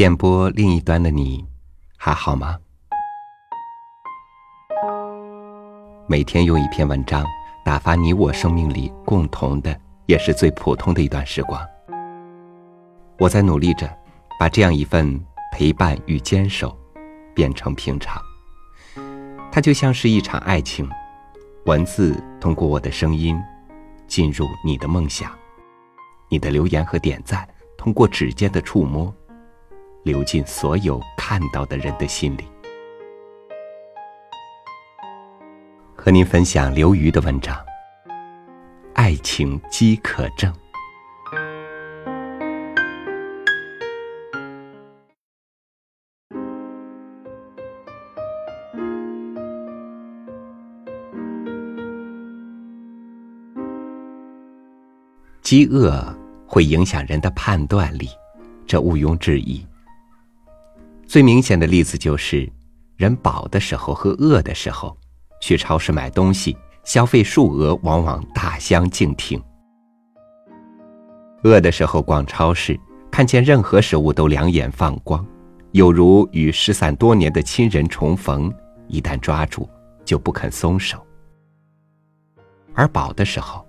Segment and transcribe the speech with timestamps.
[0.00, 1.44] 电波另一端的你，
[1.98, 2.56] 还好吗？
[6.06, 7.22] 每天用一篇文章
[7.62, 11.60] 打发你我生命里共同的，也是最普通的一段时光。
[13.18, 13.94] 我在努力着，
[14.38, 16.74] 把这样一份陪伴与坚守，
[17.34, 18.18] 变成平常。
[19.52, 20.88] 它就像是一场爱情，
[21.66, 23.38] 文字通过我的声音，
[24.06, 25.28] 进入你的梦想；
[26.30, 27.46] 你的留言和点赞，
[27.76, 29.14] 通过指尖的触摸。
[30.02, 32.44] 流进所有看到的人的心里。
[35.94, 37.54] 和您分享刘瑜的文章
[38.94, 40.50] 《爱情饥渴症》。
[55.42, 56.02] 饥饿
[56.46, 58.08] 会影响人的判断力，
[58.66, 59.66] 这毋庸置疑。
[61.10, 62.48] 最明显的例子就是，
[62.96, 64.96] 人饱的时候和饿的时候，
[65.40, 69.42] 去超市买东西，消费数额往往大相径庭。
[71.42, 72.78] 饿的时候逛超市，
[73.10, 75.26] 看见任何食物都两眼放光，
[75.72, 78.48] 有如与失散多年的亲人重逢，
[78.86, 79.68] 一旦抓住
[80.04, 81.04] 就不肯松手。
[82.72, 83.66] 而饱的时候，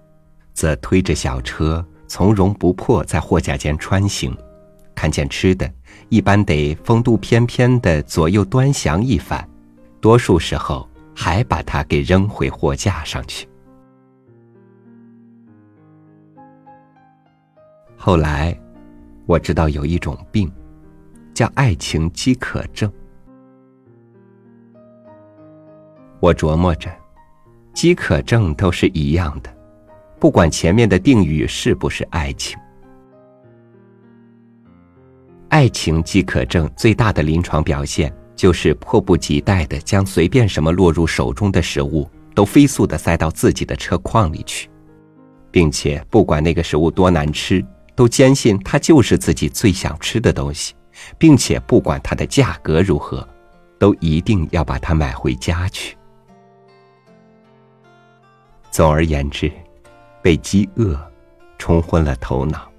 [0.53, 4.31] 则推着小车从容不迫在货架间穿行。
[4.93, 5.67] 看见吃的，
[6.09, 9.47] 一般得风度翩翩的左右端详一番，
[9.99, 13.47] 多数时候还把它给扔回货架上去。
[17.95, 18.59] 后来，
[19.25, 20.51] 我知道有一种病，
[21.33, 22.91] 叫爱情饥渴症。
[26.19, 26.91] 我琢磨着，
[27.73, 29.55] 饥渴症都是一样的，
[30.19, 32.59] 不管前面的定语是不是爱情。
[35.51, 44.69] 爱情饥渴症最大的临床表现，就是迫不及待的将随便什么落入手中的食物，都飞速的塞到自己的车筐里去，
[45.51, 47.63] 并且不管那个食物多难吃，
[47.95, 50.73] 都坚信它就是自己最想吃的东西，
[51.17, 53.27] 并且不管它的价格如何，
[53.77, 55.97] 都一定要把它买回家去。
[58.71, 59.51] 总而言之，
[60.21, 60.97] 被饥饿
[61.57, 62.70] 冲昏了头脑。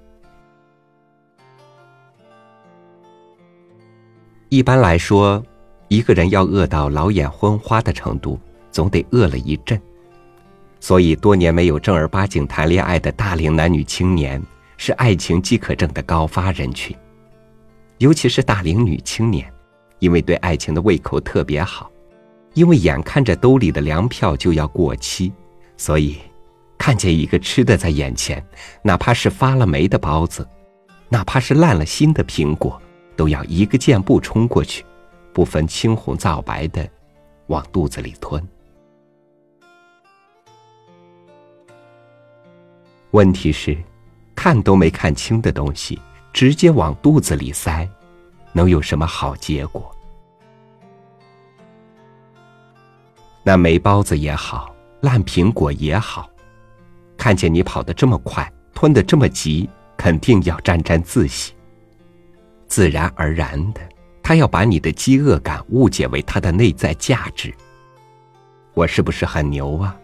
[4.53, 5.43] 一般来说，
[5.87, 9.81] 一个人要饿到老眼昏花的程度，总得饿了一阵。
[10.79, 14.39] 所以，多年没有正儿八经谈恋爱的大龄男女青年，
[14.77, 16.95] 是爱情饥渴症的高发人群。
[17.97, 19.51] 尤其是大龄女青年，
[19.97, 21.89] 因为对爱情的胃口特别好，
[22.53, 25.33] 因为眼看着兜里的粮票就要过期，
[25.77, 26.17] 所以
[26.77, 28.45] 看见一个吃的在眼前，
[28.83, 30.47] 哪怕是发了霉的包子，
[31.09, 32.79] 哪怕是烂了心的苹果。
[33.15, 34.85] 都要一个箭步冲过去，
[35.33, 36.87] 不分青红皂白的
[37.47, 38.45] 往肚子里吞。
[43.11, 43.77] 问题是，
[44.35, 46.01] 看都没看清的东西，
[46.31, 47.87] 直接往肚子里塞，
[48.51, 49.95] 能有什么好结果？
[53.43, 56.27] 那霉包子也好，烂苹果也好，
[57.17, 61.53] 看见你跑得这么快，吞得这么急，肯定要沾沾自喜。
[62.67, 63.81] 自然而然的，
[64.21, 67.53] 他要把你的饥饿感误解为他的内在价值。
[68.73, 69.95] 我是不是很牛啊？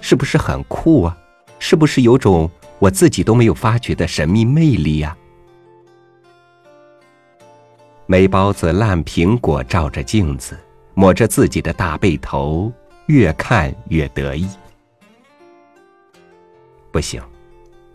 [0.00, 1.16] 是不是很酷啊？
[1.58, 5.16] 是不是有种我自己都没有发觉的神秘魅力呀？
[8.06, 10.58] 霉包子、烂苹果照着镜子，
[10.94, 12.70] 抹着自己的大背头，
[13.06, 14.46] 越看越得意。
[16.90, 17.22] 不行，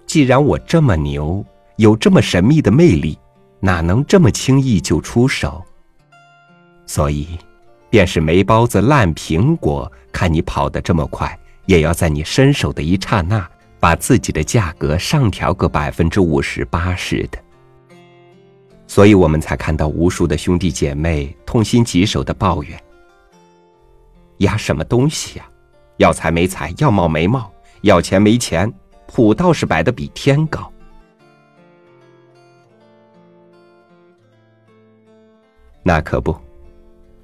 [0.07, 1.45] 既然我这么牛，
[1.75, 3.19] 有这么神秘的魅力。
[3.59, 5.63] 哪能这么轻易就出手？
[6.85, 7.27] 所以，
[7.89, 17.37] 便是霉包子、烂苹果，看你跑得这么快，也要在你伸手的一刹那，把自己的价格上调个百分之五十、八十的。
[18.87, 22.81] 所以我们才看到无数的兄弟姐妹痛心疾首的抱怨：
[24.37, 25.45] 压什么东西呀？
[25.97, 27.51] 要财没财，要貌没貌，
[27.81, 28.71] 要钱没钱，
[29.07, 30.71] 谱倒是摆的比天高。
[35.87, 36.35] 那可不，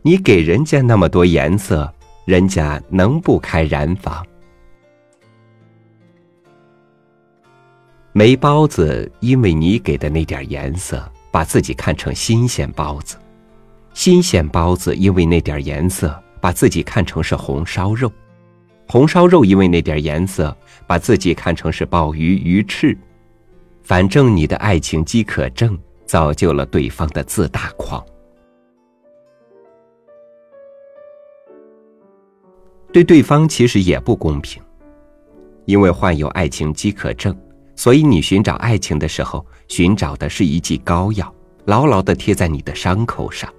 [0.03, 1.93] 你给人家那么多颜色，
[2.23, 4.25] 人家能不开染坊？
[8.13, 13.17] 霉包子因为你给的那点颜色，把自己看成新鲜包子；
[13.93, 18.07] 新鲜包子因为那点颜色，把自己看成是红烧肉；
[18.87, 20.55] 红烧肉因为那点颜色，
[20.87, 22.97] 把自己看成是鲍鱼鱼翅。
[23.83, 25.77] 反正你的爱情饥渴症。
[26.05, 28.05] 造就了对方的自大狂。
[32.91, 34.61] 对对方其实也不公平，
[35.65, 37.35] 因为患有爱情饥渴症，
[37.75, 41.33] 所以你寻找爱情的时候，寻找的是一剂膏药，
[41.65, 43.51] 牢牢的贴在你的伤口上。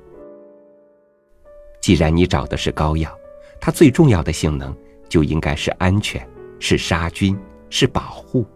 [1.80, 3.12] 既然你找的是膏药，
[3.60, 4.72] 它最重要的性能
[5.08, 6.24] 就应该是安全，
[6.60, 7.36] 是杀菌，
[7.70, 8.46] 是保护。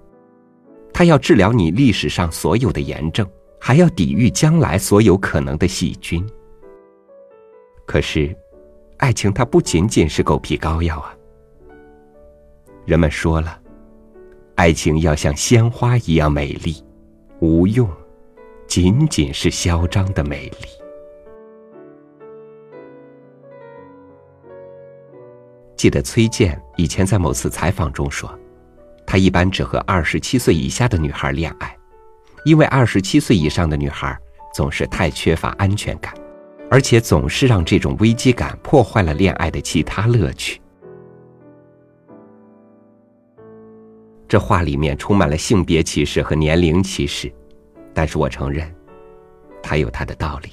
[0.92, 3.28] 它要治疗你历史上所有的炎症，
[3.58, 6.24] 还要抵御将来所有可能的细菌。
[7.84, 8.36] 可是。
[8.98, 11.14] 爱情它不仅仅是狗皮膏药啊！
[12.84, 13.58] 人们说了，
[14.56, 16.84] 爱情要像鲜花一样美丽，
[17.38, 17.88] 无用，
[18.66, 20.66] 仅仅是嚣张的美丽。
[25.76, 28.28] 记得崔健以前在某次采访中说，
[29.06, 31.76] 他一般只和二十七岁以下的女孩恋爱，
[32.44, 34.18] 因为二十七岁以上的女孩
[34.52, 36.12] 总是太缺乏安全感。
[36.70, 40.60] 而且总是让这种危机感破坏了恋爱的其他乐趣。
[44.28, 47.32] 这话里面充满了性别歧视和年龄歧视，
[47.94, 48.70] 但是我承认，
[49.62, 50.50] 他有他的道理。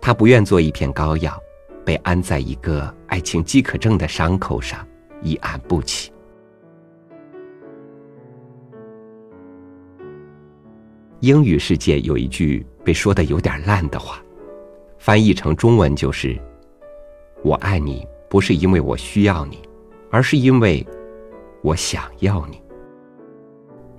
[0.00, 1.38] 他不愿做一片膏药，
[1.84, 4.86] 被安在一个爱情饥渴症的伤口上，
[5.20, 6.10] 一按不起。
[11.20, 14.22] 英语世界有一句被说的有点烂的话。
[14.98, 16.38] 翻译成中文就是
[17.42, 19.58] ：“我爱你，不是因为我需要你，
[20.10, 20.86] 而是因为
[21.62, 22.60] 我想要你。”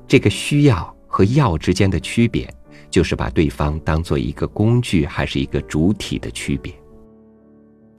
[0.07, 2.51] 这个需要和要之间的区别，
[2.89, 6.73] 就是把对方当做一个工具还是一个主体的区别。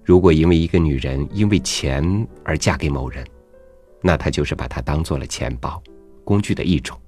[0.03, 3.25] 如果因为一个女人因为钱而嫁给某人，
[4.03, 5.81] 那她就是把他当做了钱包，
[6.25, 6.99] 工具的一种。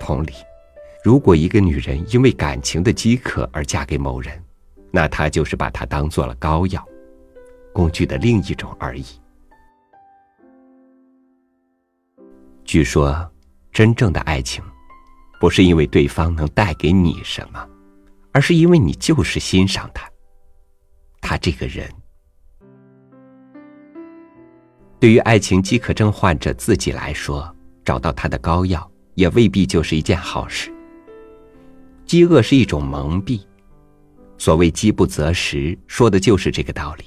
[0.00, 0.32] 同理，
[1.04, 4.32] 如果一个女人因为感情的饥渴而嫁给某人，
[4.90, 6.86] 那他就是把它当做了膏药，
[7.72, 9.04] 工具的另一种而已。
[12.64, 13.30] 据说，
[13.72, 14.62] 真正的爱情，
[15.40, 17.68] 不是因为对方能带给你什么，
[18.32, 20.08] 而是因为你就是欣赏他，
[21.20, 21.88] 他这个人。
[25.00, 27.54] 对于爱情饥渴症患者自己来说，
[27.84, 30.70] 找到他的膏药也未必就是一件好事。
[32.04, 33.40] 饥饿是一种蒙蔽。
[34.40, 37.04] 所谓饥不择食，说的就是这个道理。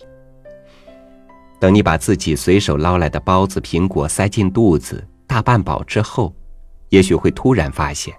[1.60, 6.32] 等你把自己随手捞来的包子、苹果塞进肚子，大半饱之后，
[6.90, 8.14] 也许会突然发现，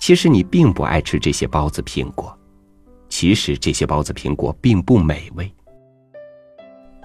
[0.00, 2.34] 其实你并不爱吃这些包子、苹果，
[3.10, 5.54] 其实这些包子、苹果并不美味。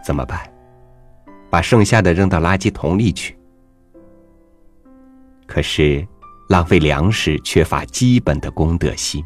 [0.01, 0.39] 怎么办？
[1.49, 3.37] 把剩下的扔到垃圾桶里去。
[5.45, 6.07] 可是，
[6.47, 9.21] 浪费粮食缺乏基本的公德心。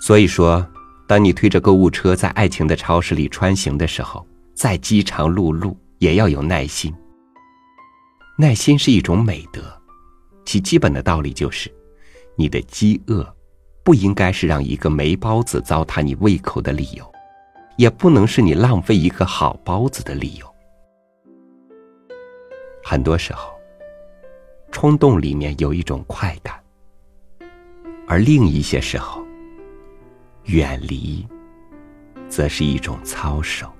[0.00, 0.66] 所以说，
[1.06, 6.92] 当你推着购物车在爱情的超市里穿行的时候，再饥肠辘辘也要有耐心。
[8.38, 9.60] 耐心是一种美德，
[10.46, 11.70] 其基本的道理就是，
[12.34, 13.36] 你的饥饿，
[13.84, 17.04] 不应该是让一个没包子糟蹋你胃口的理由，
[17.76, 20.54] 也不能是你浪费一个好包子的理由。
[22.82, 23.52] 很多时候，
[24.72, 26.58] 冲动里面有一种快感，
[28.08, 29.22] 而另一些时候。
[30.44, 31.26] 远离，
[32.28, 33.70] 则是一种操守。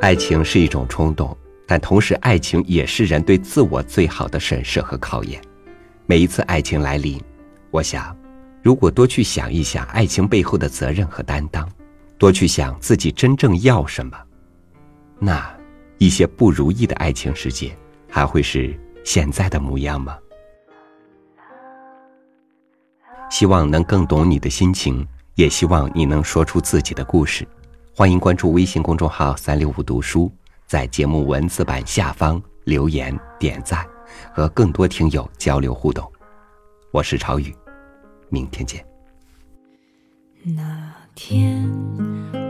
[0.00, 1.36] 爱情是一种冲动，
[1.68, 5.40] 但同时，爱情也是人对自我最好的审视和考验。
[6.10, 7.22] 每一次爱情来临，
[7.70, 8.16] 我想，
[8.62, 11.70] 如果多去想一想爱情背后的责任和担当，
[12.18, 14.18] 多去想自己真正要什么，
[15.20, 15.56] 那
[15.98, 17.72] 一些不如意的爱情世界
[18.08, 20.18] 还会是现在的模样吗？
[23.30, 27.46] 希望能更懂你的心情，也希望你能说出自己的故事。
[27.94, 30.28] 欢迎关注微信公众号“三六五读书”，
[30.66, 33.86] 在节目文字版下方留言点赞。
[34.32, 36.10] 和更多听友交流互动，
[36.92, 37.54] 我是朝雨，
[38.28, 38.84] 明天见。
[40.42, 41.68] 那天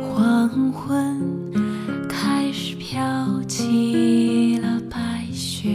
[0.01, 1.21] 黄昏
[2.09, 5.69] 开始飘起了白雪，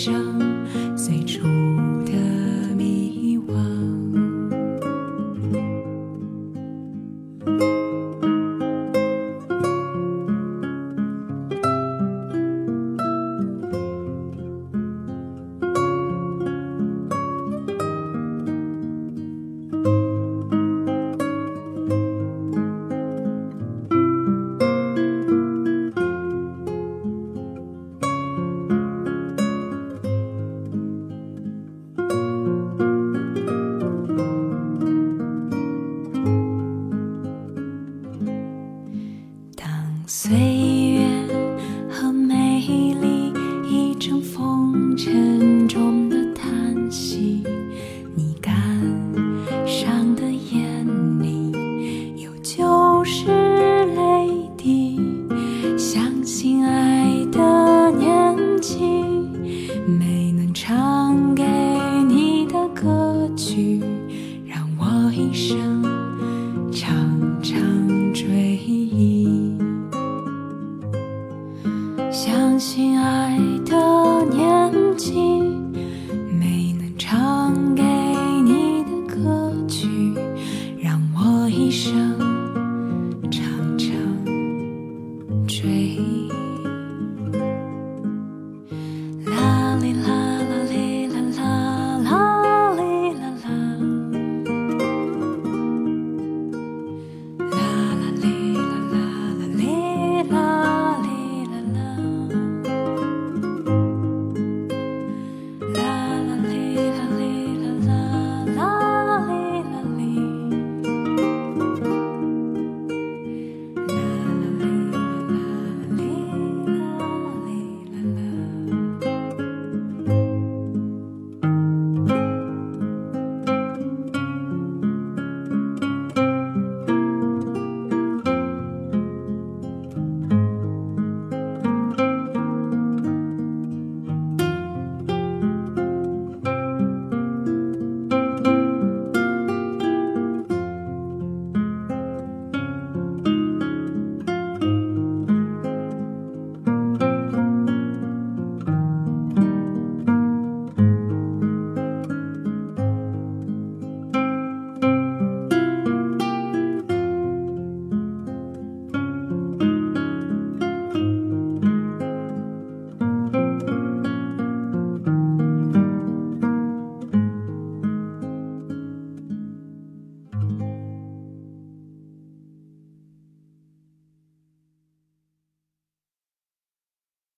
[0.00, 0.49] 生